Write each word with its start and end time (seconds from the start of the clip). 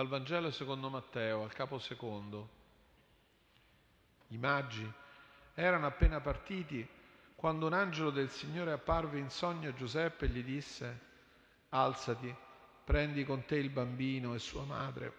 Dal 0.00 0.08
Vangelo 0.08 0.50
secondo 0.50 0.88
Matteo, 0.88 1.42
al 1.42 1.52
capo 1.52 1.78
secondo. 1.78 2.48
I 4.28 4.38
magi 4.38 4.90
erano 5.52 5.84
appena 5.84 6.22
partiti 6.22 6.88
quando 7.34 7.66
un 7.66 7.74
angelo 7.74 8.08
del 8.08 8.30
Signore 8.30 8.72
apparve 8.72 9.18
in 9.18 9.28
sogno 9.28 9.68
a 9.68 9.74
Giuseppe 9.74 10.24
e 10.24 10.28
gli 10.28 10.42
disse, 10.42 11.00
alzati, 11.68 12.34
prendi 12.82 13.26
con 13.26 13.44
te 13.44 13.56
il 13.56 13.68
bambino 13.68 14.32
e 14.32 14.38
sua 14.38 14.64
madre, 14.64 15.12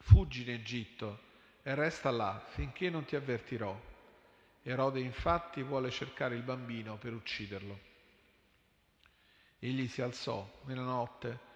fuggi 0.00 0.42
in 0.42 0.50
Egitto 0.50 1.18
e 1.62 1.74
resta 1.74 2.10
là 2.10 2.38
finché 2.48 2.90
non 2.90 3.06
ti 3.06 3.16
avvertirò. 3.16 3.74
Erode 4.60 5.00
infatti 5.00 5.62
vuole 5.62 5.90
cercare 5.90 6.34
il 6.34 6.42
bambino 6.42 6.98
per 6.98 7.14
ucciderlo. 7.14 7.78
Egli 9.58 9.88
si 9.88 10.02
alzò 10.02 10.46
nella 10.64 10.82
notte 10.82 11.48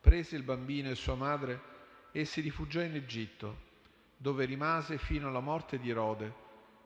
prese 0.00 0.36
il 0.36 0.42
bambino 0.42 0.90
e 0.90 0.94
sua 0.94 1.14
madre 1.14 1.60
e 2.12 2.24
si 2.24 2.40
rifugiò 2.40 2.80
in 2.80 2.94
Egitto, 2.94 3.68
dove 4.16 4.44
rimase 4.44 4.98
fino 4.98 5.28
alla 5.28 5.40
morte 5.40 5.78
di 5.78 5.90
Erode, 5.90 6.32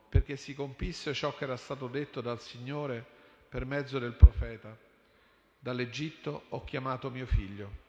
perché 0.08 0.36
si 0.36 0.54
compisse 0.54 1.12
ciò 1.12 1.34
che 1.34 1.44
era 1.44 1.56
stato 1.56 1.88
detto 1.88 2.20
dal 2.20 2.40
Signore 2.40 3.04
per 3.48 3.64
mezzo 3.64 3.98
del 3.98 4.14
profeta. 4.14 4.76
Dall'Egitto 5.58 6.44
ho 6.50 6.62
chiamato 6.64 7.10
mio 7.10 7.26
figlio. 7.26 7.82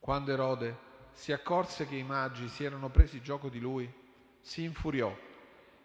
Quando 0.00 0.32
Erode 0.32 0.76
si 1.12 1.32
accorse 1.32 1.86
che 1.86 1.96
i 1.96 2.02
magi 2.02 2.48
si 2.48 2.64
erano 2.64 2.90
presi 2.90 3.22
gioco 3.22 3.48
di 3.48 3.60
lui, 3.60 3.90
si 4.40 4.64
infuriò 4.64 5.16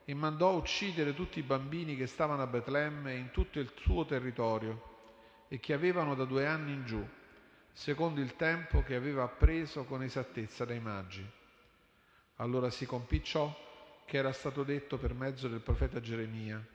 e 0.03 0.13
mandò 0.13 0.49
a 0.49 0.53
uccidere 0.53 1.13
tutti 1.13 1.39
i 1.39 1.43
bambini 1.43 1.95
che 1.95 2.07
stavano 2.07 2.41
a 2.41 2.47
Betlemme 2.47 3.13
e 3.13 3.17
in 3.17 3.31
tutto 3.31 3.59
il 3.59 3.71
suo 3.75 4.05
territorio 4.05 4.97
e 5.47 5.59
che 5.59 5.73
avevano 5.73 6.15
da 6.15 6.25
due 6.25 6.47
anni 6.47 6.73
in 6.73 6.85
giù 6.85 7.07
secondo 7.73 8.21
il 8.21 8.35
tempo 8.35 8.83
che 8.83 8.95
aveva 8.95 9.23
appreso 9.23 9.85
con 9.85 10.03
esattezza 10.03 10.65
dai 10.65 10.79
magi. 10.79 11.27
Allora 12.37 12.69
si 12.69 12.85
compì 12.85 13.23
ciò 13.23 13.53
che 14.05 14.17
era 14.17 14.31
stato 14.31 14.63
detto 14.63 14.97
per 14.97 15.13
mezzo 15.13 15.47
del 15.47 15.59
profeta 15.59 15.99
Geremia. 15.99 16.65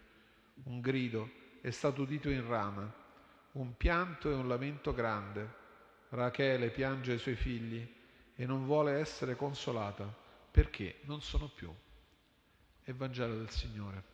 Un 0.65 0.81
grido 0.81 1.31
è 1.61 1.71
stato 1.71 2.03
udito 2.03 2.31
in 2.31 2.47
Rama, 2.47 2.93
un 3.53 3.77
pianto 3.77 4.31
e 4.31 4.35
un 4.35 4.47
lamento 4.47 4.93
grande. 4.93 5.63
Rachele 6.11 6.71
piange 6.71 7.15
i 7.15 7.19
suoi 7.19 7.35
figli 7.35 7.93
e 8.37 8.47
non 8.47 8.65
vuole 8.67 8.93
essere 8.93 9.37
consolata 9.37 10.05
perché 10.51 11.01
non 11.03 11.21
sono 11.21 11.49
più. 11.49 11.73
Evangelo 12.85 13.35
del 13.35 13.51
Signore. 13.51 14.14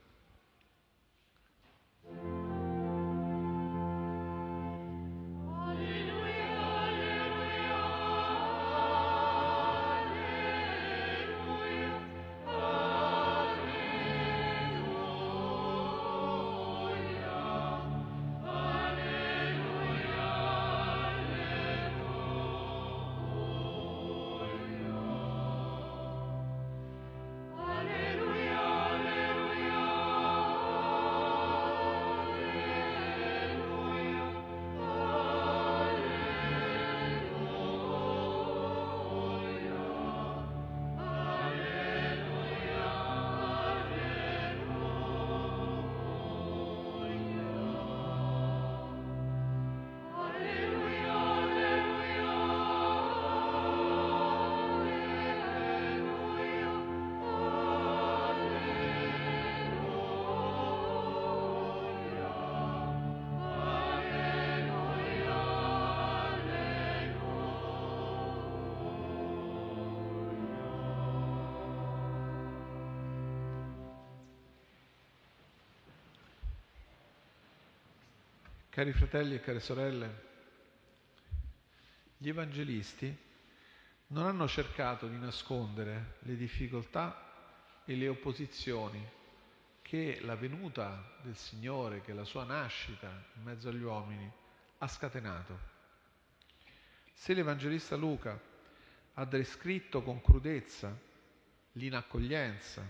Cari 78.80 78.92
fratelli 78.94 79.34
e 79.34 79.40
care 79.42 79.60
sorelle, 79.60 80.22
gli 82.16 82.30
evangelisti 82.30 83.14
non 84.06 84.24
hanno 84.24 84.48
cercato 84.48 85.06
di 85.06 85.18
nascondere 85.18 86.16
le 86.20 86.34
difficoltà 86.34 87.82
e 87.84 87.94
le 87.94 88.08
opposizioni 88.08 89.06
che 89.82 90.20
la 90.22 90.34
venuta 90.34 91.18
del 91.20 91.36
Signore, 91.36 92.00
che 92.00 92.14
la 92.14 92.24
sua 92.24 92.44
nascita 92.44 93.22
in 93.34 93.42
mezzo 93.42 93.68
agli 93.68 93.82
uomini 93.82 94.32
ha 94.78 94.88
scatenato. 94.88 95.58
Se 97.12 97.34
l'Evangelista 97.34 97.96
Luca 97.96 98.40
ha 99.12 99.24
descritto 99.26 100.00
con 100.00 100.22
crudezza 100.22 100.98
l'inaccoglienza 101.72 102.82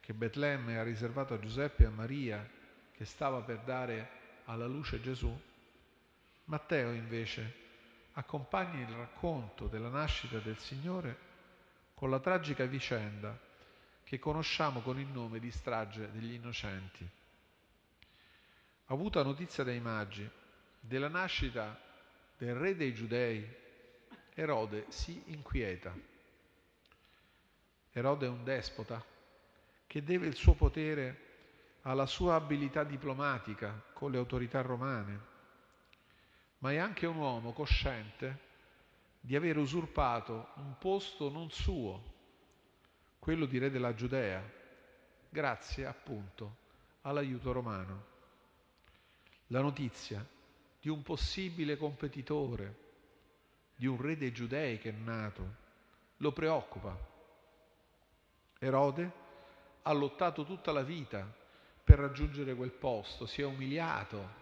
che 0.00 0.12
Betlemme 0.12 0.78
ha 0.78 0.82
riservato 0.82 1.32
a 1.32 1.40
Giuseppe 1.40 1.84
e 1.84 1.86
a 1.86 1.90
Maria, 1.90 2.46
che 2.92 3.06
stava 3.06 3.40
per 3.40 3.60
dare 3.60 4.18
alla 4.44 4.66
luce 4.66 5.00
Gesù, 5.00 5.38
Matteo 6.44 6.92
invece 6.92 7.54
accompagna 8.12 8.80
il 8.80 8.94
racconto 8.94 9.66
della 9.66 9.88
nascita 9.88 10.38
del 10.38 10.58
Signore 10.58 11.28
con 11.94 12.10
la 12.10 12.18
tragica 12.18 12.64
vicenda 12.64 13.38
che 14.02 14.18
conosciamo 14.18 14.80
con 14.80 14.98
il 14.98 15.06
nome 15.06 15.38
di 15.38 15.50
strage 15.50 16.10
degli 16.10 16.32
innocenti. 16.32 17.08
Avuta 18.86 19.22
notizia 19.22 19.62
dai 19.62 19.80
magi 19.80 20.28
della 20.80 21.08
nascita 21.08 21.78
del 22.36 22.54
re 22.54 22.74
dei 22.74 22.92
giudei, 22.92 23.46
Erode 24.34 24.86
si 24.88 25.22
inquieta. 25.26 25.94
Erode 27.92 28.26
è 28.26 28.28
un 28.28 28.42
despota 28.42 29.04
che 29.86 30.02
deve 30.02 30.26
il 30.26 30.34
suo 30.34 30.54
potere 30.54 31.29
alla 31.82 32.06
sua 32.06 32.34
abilità 32.34 32.84
diplomatica 32.84 33.82
con 33.92 34.10
le 34.10 34.18
autorità 34.18 34.60
romane, 34.60 35.28
ma 36.58 36.72
è 36.72 36.76
anche 36.76 37.06
un 37.06 37.16
uomo 37.16 37.52
cosciente 37.52 38.48
di 39.20 39.34
aver 39.34 39.56
usurpato 39.56 40.48
un 40.56 40.76
posto 40.78 41.30
non 41.30 41.50
suo, 41.50 42.02
quello 43.18 43.46
di 43.46 43.58
re 43.58 43.70
della 43.70 43.94
Giudea, 43.94 44.42
grazie 45.28 45.86
appunto 45.86 46.56
all'aiuto 47.02 47.52
romano. 47.52 48.08
La 49.48 49.60
notizia 49.60 50.24
di 50.80 50.88
un 50.88 51.02
possibile 51.02 51.76
competitore, 51.76 52.88
di 53.74 53.86
un 53.86 54.00
re 54.00 54.16
dei 54.16 54.32
giudei 54.32 54.78
che 54.78 54.90
è 54.90 54.92
nato, 54.92 55.56
lo 56.18 56.32
preoccupa. 56.32 56.96
Erode 58.58 59.12
ha 59.82 59.92
lottato 59.92 60.44
tutta 60.44 60.72
la 60.72 60.82
vita 60.82 61.39
per 61.90 61.98
raggiungere 61.98 62.54
quel 62.54 62.70
posto, 62.70 63.26
si 63.26 63.42
è 63.42 63.44
umiliato 63.44 64.38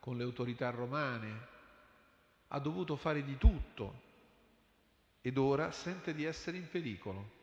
con 0.00 0.18
le 0.18 0.22
autorità 0.22 0.68
romane, 0.68 1.46
ha 2.48 2.58
dovuto 2.58 2.94
fare 2.94 3.24
di 3.24 3.38
tutto 3.38 4.02
ed 5.22 5.38
ora 5.38 5.72
sente 5.72 6.12
di 6.12 6.24
essere 6.24 6.58
in 6.58 6.68
pericolo, 6.68 7.38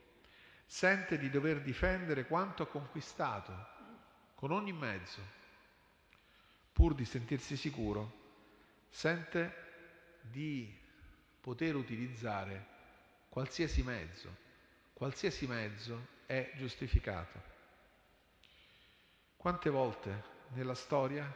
sente 0.64 1.18
di 1.18 1.32
dover 1.32 1.64
difendere 1.64 2.28
quanto 2.28 2.62
ha 2.62 2.68
conquistato 2.68 3.68
con 4.36 4.52
ogni 4.52 4.74
mezzo, 4.74 5.22
pur 6.72 6.94
di 6.94 7.06
sentirsi 7.06 7.58
sicuro, 7.58 8.14
sente 8.90 9.56
di 10.22 10.72
poter 11.42 11.74
utilizzare 11.74 12.64
qualsiasi 13.28 13.82
mezzo, 13.82 14.36
qualsiasi 14.94 15.48
mezzo 15.48 16.10
è 16.28 16.52
giustificato. 16.58 17.57
Quante 19.38 19.70
volte 19.70 20.24
nella 20.54 20.74
storia 20.74 21.32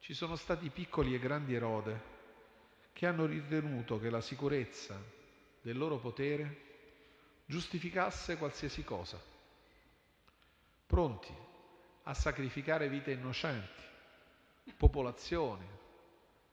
ci 0.00 0.12
sono 0.12 0.34
stati 0.36 0.68
piccoli 0.70 1.14
e 1.14 1.18
grandi 1.18 1.54
erode 1.54 2.14
che 2.92 3.06
hanno 3.06 3.26
ritenuto 3.26 3.98
che 4.00 4.10
la 4.10 4.20
sicurezza 4.20 5.00
del 5.62 5.78
loro 5.78 5.98
potere 5.98 6.64
giustificasse 7.46 8.36
qualsiasi 8.36 8.82
cosa, 8.84 9.20
pronti 10.86 11.32
a 12.02 12.12
sacrificare 12.14 12.88
vite 12.88 13.12
innocenti, 13.12 13.82
popolazioni, 14.76 15.66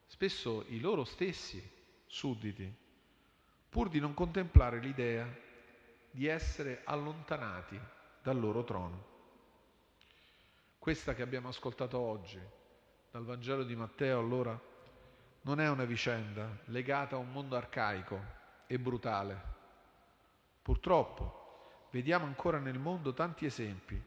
spesso 0.06 0.66
i 0.70 0.80
loro 0.80 1.04
stessi 1.04 1.62
sudditi, 2.06 2.72
pur 3.70 3.90
di 3.90 4.00
non 4.00 4.14
contemplare 4.14 4.80
l'idea 4.80 5.28
di 6.12 6.28
essere 6.28 6.82
allontanati 6.86 7.80
dal 8.22 8.40
loro 8.40 8.64
trono. 8.64 9.13
Questa 10.84 11.14
che 11.14 11.22
abbiamo 11.22 11.48
ascoltato 11.48 11.98
oggi 11.98 12.38
dal 13.10 13.24
Vangelo 13.24 13.64
di 13.64 13.74
Matteo 13.74 14.20
allora 14.20 14.62
non 15.44 15.62
è 15.62 15.70
una 15.70 15.86
vicenda 15.86 16.60
legata 16.66 17.16
a 17.16 17.20
un 17.20 17.32
mondo 17.32 17.56
arcaico 17.56 18.22
e 18.68 18.78
brutale. 18.78 19.42
Purtroppo 20.62 21.88
vediamo 21.92 22.26
ancora 22.26 22.60
nel 22.60 22.80
mondo 22.80 23.14
tanti 23.14 23.46
esempi 23.46 23.98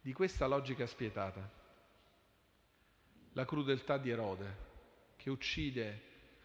di 0.00 0.12
questa 0.12 0.48
logica 0.48 0.84
spietata. 0.84 1.48
La 3.34 3.44
crudeltà 3.44 3.96
di 3.96 4.10
Erode, 4.10 4.56
che 5.14 5.30
uccide 5.30 6.02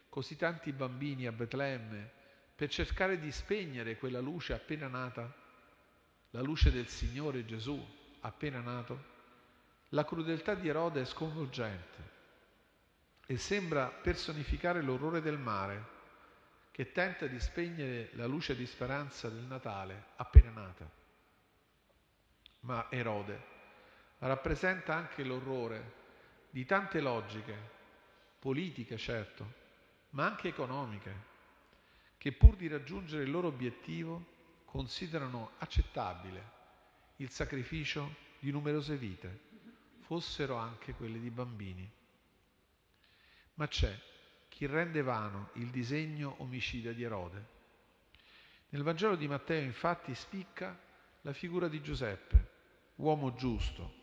così 0.08 0.36
tanti 0.36 0.70
bambini 0.70 1.26
a 1.26 1.32
Betlemme 1.32 2.08
per 2.54 2.68
cercare 2.68 3.18
di 3.18 3.32
spegnere 3.32 3.98
quella 3.98 4.20
luce 4.20 4.52
appena 4.52 4.86
nata, 4.86 5.28
la 6.30 6.40
luce 6.40 6.70
del 6.70 6.86
Signore 6.86 7.44
Gesù 7.44 7.84
appena 8.20 8.60
nato. 8.60 9.10
La 9.94 10.06
crudeltà 10.06 10.54
di 10.54 10.68
Erode 10.68 11.02
è 11.02 11.04
sconvolgente 11.04 12.10
e 13.26 13.36
sembra 13.36 13.88
personificare 13.88 14.80
l'orrore 14.80 15.20
del 15.20 15.36
mare 15.38 16.00
che 16.70 16.92
tenta 16.92 17.26
di 17.26 17.38
spegnere 17.38 18.08
la 18.14 18.24
luce 18.24 18.56
di 18.56 18.64
speranza 18.64 19.28
del 19.28 19.44
Natale 19.44 20.04
appena 20.16 20.50
nata. 20.50 20.90
Ma 22.60 22.86
Erode 22.90 23.38
rappresenta 24.20 24.94
anche 24.94 25.24
l'orrore 25.24 25.92
di 26.48 26.64
tante 26.64 27.02
logiche, 27.02 27.54
politiche 28.38 28.96
certo, 28.96 29.52
ma 30.10 30.24
anche 30.24 30.48
economiche, 30.48 31.30
che 32.16 32.32
pur 32.32 32.56
di 32.56 32.66
raggiungere 32.66 33.24
il 33.24 33.30
loro 33.30 33.48
obiettivo 33.48 34.24
considerano 34.64 35.50
accettabile 35.58 36.60
il 37.16 37.28
sacrificio 37.28 38.14
di 38.38 38.50
numerose 38.50 38.96
vite, 38.96 39.50
fossero 40.02 40.56
anche 40.56 40.94
quelle 40.94 41.18
di 41.18 41.30
bambini. 41.30 41.90
Ma 43.54 43.66
c'è 43.66 43.98
chi 44.48 44.66
rende 44.66 45.02
vano 45.02 45.50
il 45.54 45.70
disegno 45.70 46.36
omicida 46.38 46.92
di 46.92 47.02
Erode. 47.02 47.46
Nel 48.70 48.82
Vangelo 48.82 49.16
di 49.16 49.28
Matteo 49.28 49.62
infatti 49.62 50.14
spicca 50.14 50.78
la 51.22 51.32
figura 51.32 51.68
di 51.68 51.82
Giuseppe, 51.82 52.50
uomo 52.96 53.34
giusto, 53.34 54.00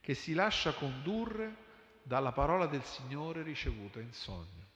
che 0.00 0.14
si 0.14 0.34
lascia 0.34 0.72
condurre 0.72 1.66
dalla 2.02 2.32
parola 2.32 2.66
del 2.66 2.82
Signore 2.84 3.42
ricevuta 3.42 4.00
in 4.00 4.12
sogno. 4.12 4.66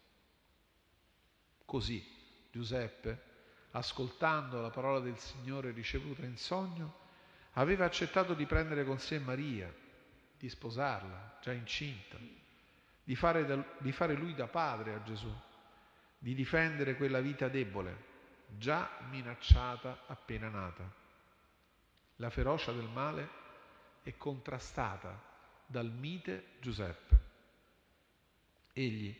Così 1.65 2.05
Giuseppe, 2.51 3.31
ascoltando 3.71 4.61
la 4.61 4.71
parola 4.71 5.01
del 5.01 5.19
Signore 5.19 5.73
ricevuta 5.73 6.25
in 6.25 6.37
sogno, 6.37 7.01
aveva 7.53 7.85
accettato 7.85 8.35
di 8.35 8.47
prendere 8.47 8.85
con 8.85 8.99
sé 8.99 9.19
Maria, 9.19 9.73
di 10.43 10.49
sposarla, 10.49 11.39
già 11.41 11.53
incinta, 11.53 12.19
di 13.05 13.15
fare, 13.15 13.47
da, 13.47 13.65
di 13.79 13.93
fare 13.93 14.15
lui 14.15 14.35
da 14.35 14.49
padre 14.49 14.93
a 14.93 15.03
Gesù, 15.05 15.33
di 16.19 16.35
difendere 16.35 16.97
quella 16.97 17.21
vita 17.21 17.47
debole, 17.47 17.97
già 18.49 18.91
minacciata 19.09 20.03
appena 20.09 20.49
nata. 20.49 20.83
La 22.17 22.29
ferocia 22.29 22.73
del 22.73 22.89
male 22.89 23.29
è 24.03 24.17
contrastata 24.17 25.17
dal 25.65 25.93
mite 25.93 26.57
Giuseppe. 26.59 27.21
Egli, 28.73 29.17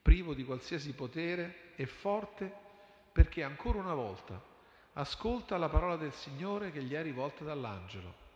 privo 0.00 0.32
di 0.32 0.44
qualsiasi 0.44 0.94
potere, 0.94 1.74
è 1.74 1.84
forte 1.84 2.50
perché 3.12 3.42
ancora 3.42 3.80
una 3.80 3.92
volta 3.92 4.42
ascolta 4.94 5.58
la 5.58 5.68
parola 5.68 5.96
del 5.96 6.14
Signore 6.14 6.72
che 6.72 6.82
gli 6.82 6.94
è 6.94 7.02
rivolta 7.02 7.44
dall'angelo. 7.44 8.27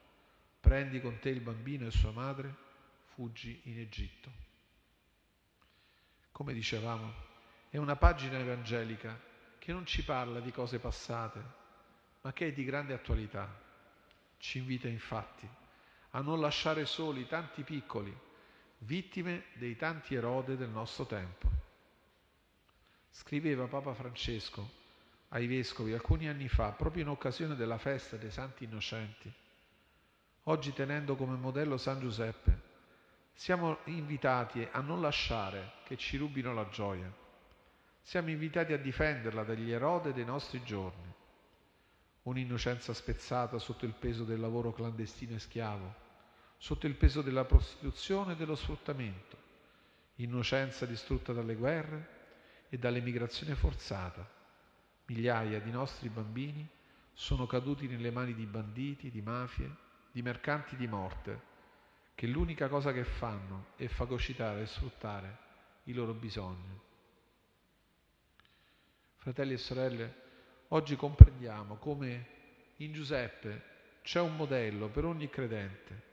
Prendi 0.62 1.00
con 1.00 1.18
te 1.18 1.28
il 1.28 1.40
bambino 1.40 1.88
e 1.88 1.90
sua 1.90 2.12
madre, 2.12 2.54
fuggi 3.14 3.62
in 3.64 3.80
Egitto. 3.80 4.30
Come 6.30 6.52
dicevamo, 6.52 7.12
è 7.68 7.78
una 7.78 7.96
pagina 7.96 8.38
evangelica 8.38 9.20
che 9.58 9.72
non 9.72 9.84
ci 9.84 10.04
parla 10.04 10.38
di 10.38 10.52
cose 10.52 10.78
passate, 10.78 11.42
ma 12.20 12.32
che 12.32 12.46
è 12.46 12.52
di 12.52 12.62
grande 12.62 12.94
attualità. 12.94 13.60
Ci 14.38 14.58
invita 14.58 14.86
infatti 14.86 15.48
a 16.10 16.20
non 16.20 16.38
lasciare 16.38 16.86
soli 16.86 17.26
tanti 17.26 17.64
piccoli, 17.64 18.16
vittime 18.78 19.46
dei 19.54 19.74
tanti 19.74 20.14
erode 20.14 20.56
del 20.56 20.68
nostro 20.68 21.06
tempo. 21.06 21.50
Scriveva 23.10 23.66
Papa 23.66 23.94
Francesco 23.94 24.70
ai 25.30 25.48
vescovi 25.48 25.92
alcuni 25.92 26.28
anni 26.28 26.48
fa, 26.48 26.70
proprio 26.70 27.02
in 27.02 27.08
occasione 27.08 27.56
della 27.56 27.78
festa 27.78 28.16
dei 28.16 28.30
Santi 28.30 28.62
Innocenti. 28.62 29.32
Oggi, 30.44 30.72
tenendo 30.72 31.14
come 31.16 31.36
modello 31.36 31.76
San 31.76 32.00
Giuseppe, 32.00 32.60
siamo 33.32 33.78
invitati 33.84 34.66
a 34.70 34.80
non 34.80 35.00
lasciare 35.00 35.72
che 35.84 35.96
ci 35.96 36.16
rubino 36.16 36.52
la 36.52 36.68
gioia. 36.68 37.10
Siamo 38.02 38.30
invitati 38.30 38.72
a 38.72 38.78
difenderla 38.78 39.44
dagli 39.44 39.70
erode 39.70 40.12
dei 40.12 40.24
nostri 40.24 40.62
giorni. 40.64 41.10
Un'innocenza 42.22 42.92
spezzata 42.92 43.58
sotto 43.58 43.84
il 43.84 43.94
peso 43.94 44.24
del 44.24 44.40
lavoro 44.40 44.72
clandestino 44.72 45.34
e 45.34 45.38
schiavo, 45.38 45.94
sotto 46.56 46.86
il 46.86 46.94
peso 46.94 47.22
della 47.22 47.44
prostituzione 47.44 48.32
e 48.32 48.36
dello 48.36 48.56
sfruttamento. 48.56 49.36
Innocenza 50.16 50.86
distrutta 50.86 51.32
dalle 51.32 51.54
guerre 51.54 52.20
e 52.68 52.78
dall'emigrazione 52.78 53.54
forzata 53.54 54.40
Migliaia 55.06 55.60
di 55.60 55.70
nostri 55.70 56.08
bambini 56.08 56.66
sono 57.12 57.46
caduti 57.46 57.86
nelle 57.86 58.10
mani 58.10 58.34
di 58.34 58.46
banditi, 58.46 59.10
di 59.10 59.20
mafie, 59.20 59.70
di 60.12 60.22
mercanti 60.22 60.76
di 60.76 60.86
morte, 60.86 61.50
che 62.14 62.26
l'unica 62.26 62.68
cosa 62.68 62.92
che 62.92 63.04
fanno 63.04 63.68
è 63.76 63.86
fagocitare 63.88 64.62
e 64.62 64.66
sfruttare 64.66 65.38
i 65.84 65.92
loro 65.92 66.12
bisogni. 66.12 66.80
Fratelli 69.16 69.54
e 69.54 69.58
sorelle, 69.58 70.14
oggi 70.68 70.94
comprendiamo 70.94 71.76
come 71.76 72.26
in 72.76 72.92
Giuseppe 72.92 73.70
c'è 74.02 74.20
un 74.20 74.36
modello 74.36 74.88
per 74.88 75.04
ogni 75.04 75.28
credente. 75.28 76.10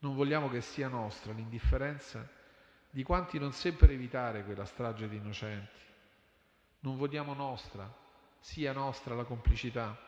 Non 0.00 0.14
vogliamo 0.14 0.48
che 0.48 0.60
sia 0.60 0.88
nostra 0.88 1.32
l'indifferenza 1.32 2.28
di 2.90 3.02
quanti 3.02 3.38
non 3.38 3.52
seppero 3.52 3.92
evitare 3.92 4.44
quella 4.44 4.64
strage 4.64 5.08
di 5.08 5.16
innocenti 5.16 5.86
non 6.80 6.96
vogliamo 6.96 7.34
nostra, 7.34 7.92
sia 8.38 8.72
nostra 8.72 9.14
la 9.14 9.24
complicità 9.24 9.98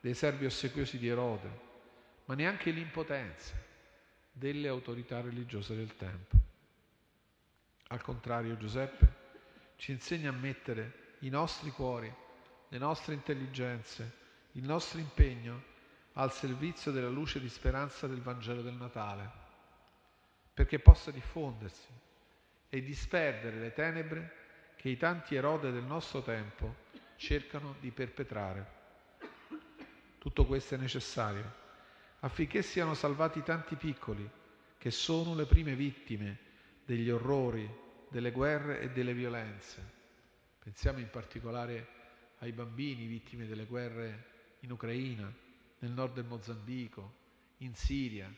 dei 0.00 0.14
servi 0.14 0.46
ossequiosi 0.46 0.98
di 0.98 1.08
Erode, 1.08 1.66
ma 2.28 2.34
neanche 2.34 2.70
l'impotenza 2.70 3.54
delle 4.30 4.68
autorità 4.68 5.20
religiose 5.20 5.74
del 5.74 5.96
tempo. 5.96 6.36
Al 7.88 8.02
contrario, 8.02 8.56
Giuseppe 8.58 9.14
ci 9.76 9.92
insegna 9.92 10.28
a 10.28 10.34
mettere 10.34 11.14
i 11.20 11.30
nostri 11.30 11.70
cuori, 11.70 12.12
le 12.68 12.78
nostre 12.78 13.14
intelligenze, 13.14 14.12
il 14.52 14.64
nostro 14.64 14.98
impegno 14.98 15.76
al 16.14 16.30
servizio 16.30 16.90
della 16.90 17.08
luce 17.08 17.40
di 17.40 17.48
speranza 17.48 18.06
del 18.06 18.20
Vangelo 18.20 18.60
del 18.60 18.74
Natale, 18.74 19.30
perché 20.52 20.78
possa 20.80 21.10
diffondersi 21.10 21.88
e 22.68 22.82
disperdere 22.82 23.58
le 23.58 23.72
tenebre 23.72 24.32
che 24.76 24.90
i 24.90 24.98
tanti 24.98 25.34
erode 25.34 25.72
del 25.72 25.84
nostro 25.84 26.20
tempo 26.20 26.86
cercano 27.16 27.76
di 27.80 27.90
perpetrare. 27.90 28.76
Tutto 30.18 30.44
questo 30.44 30.74
è 30.74 30.78
necessario 30.78 31.66
affinché 32.20 32.62
siano 32.62 32.94
salvati 32.94 33.42
tanti 33.42 33.76
piccoli 33.76 34.28
che 34.76 34.90
sono 34.90 35.34
le 35.34 35.46
prime 35.46 35.74
vittime 35.74 36.38
degli 36.84 37.10
orrori, 37.10 37.68
delle 38.08 38.30
guerre 38.30 38.80
e 38.80 38.90
delle 38.90 39.12
violenze. 39.12 39.96
Pensiamo 40.58 40.98
in 40.98 41.10
particolare 41.10 41.86
ai 42.38 42.52
bambini 42.52 43.06
vittime 43.06 43.46
delle 43.46 43.66
guerre 43.66 44.24
in 44.60 44.72
Ucraina, 44.72 45.32
nel 45.80 45.90
nord 45.92 46.14
del 46.14 46.24
Mozambico, 46.24 47.14
in 47.58 47.74
Siria, 47.74 48.32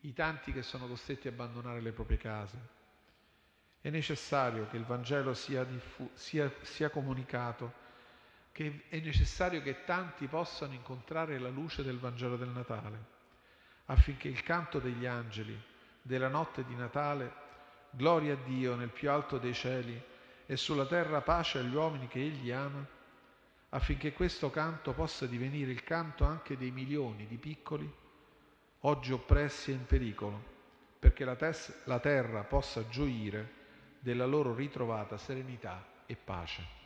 i 0.00 0.12
tanti 0.12 0.52
che 0.52 0.62
sono 0.62 0.86
costretti 0.86 1.28
a 1.28 1.30
abbandonare 1.30 1.80
le 1.80 1.92
proprie 1.92 2.18
case. 2.18 2.58
È 3.80 3.90
necessario 3.90 4.66
che 4.68 4.76
il 4.76 4.84
Vangelo 4.84 5.34
sia, 5.34 5.64
diffu- 5.64 6.14
sia, 6.14 6.52
sia 6.62 6.90
comunicato, 6.90 7.82
che 8.52 8.84
è 8.88 8.98
necessario 9.00 9.60
che 9.62 9.84
tanti 9.84 10.26
possano 10.26 10.72
incontrare 10.74 11.38
la 11.38 11.48
luce 11.48 11.82
del 11.82 11.98
Vangelo 11.98 12.36
del 12.36 12.48
Natale, 12.48 13.12
affinché 13.86 14.28
il 14.28 14.42
canto 14.42 14.78
degli 14.78 15.06
angeli 15.06 15.60
della 16.00 16.28
notte 16.28 16.64
di 16.64 16.74
Natale, 16.74 17.32
gloria 17.90 18.34
a 18.34 18.38
Dio 18.44 18.74
nel 18.74 18.88
più 18.90 19.10
alto 19.10 19.38
dei 19.38 19.54
cieli 19.54 20.00
e 20.46 20.56
sulla 20.56 20.86
terra 20.86 21.20
pace 21.20 21.58
agli 21.58 21.74
uomini 21.74 22.08
che 22.08 22.20
Egli 22.20 22.50
ama, 22.50 22.84
affinché 23.70 24.12
questo 24.12 24.50
canto 24.50 24.92
possa 24.92 25.26
divenire 25.26 25.70
il 25.70 25.82
canto 25.82 26.24
anche 26.24 26.56
dei 26.56 26.70
milioni 26.70 27.26
di 27.26 27.36
piccoli, 27.36 27.90
oggi 28.80 29.12
oppressi 29.12 29.70
e 29.70 29.74
in 29.74 29.86
pericolo, 29.86 30.42
perché 30.98 31.24
la, 31.24 31.36
tes- 31.36 31.84
la 31.84 31.98
terra 31.98 32.42
possa 32.42 32.86
gioire 32.88 33.62
della 33.98 34.26
loro 34.26 34.54
ritrovata 34.54 35.16
serenità 35.16 35.82
e 36.06 36.16
pace. 36.16 36.83